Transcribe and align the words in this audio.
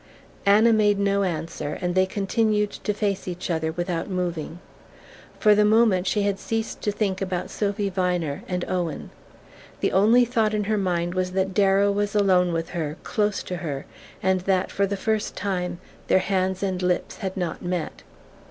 Anna 0.47 0.73
made 0.73 0.97
no 0.97 1.21
answer 1.21 1.77
and 1.79 1.93
they 1.93 2.07
continued 2.07 2.71
to 2.71 2.91
face 2.91 3.27
each 3.27 3.51
other 3.51 3.71
without 3.71 4.09
moving. 4.09 4.57
For 5.39 5.53
the 5.53 5.63
moment 5.63 6.07
she 6.07 6.23
had 6.23 6.39
ceased 6.39 6.81
to 6.81 6.91
think 6.91 7.21
about 7.21 7.51
Sophy 7.51 7.87
Viner 7.87 8.41
and 8.47 8.65
Owen: 8.67 9.11
the 9.79 9.91
only 9.91 10.25
thought 10.25 10.55
in 10.55 10.63
her 10.63 10.77
mind 10.79 11.13
was 11.13 11.33
that 11.33 11.53
Darrow 11.53 11.91
was 11.91 12.15
alone 12.15 12.51
with 12.51 12.69
her, 12.69 12.97
close 13.03 13.43
to 13.43 13.57
her, 13.57 13.85
and 14.23 14.41
that, 14.41 14.71
for 14.71 14.87
the 14.87 14.97
first 14.97 15.35
time, 15.35 15.79
their 16.07 16.17
hands 16.17 16.63
and 16.63 16.81
lips 16.81 17.17
had 17.17 17.37
not 17.37 17.61
met. 17.61 18.01